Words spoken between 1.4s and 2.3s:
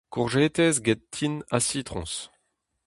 ha sitroñs.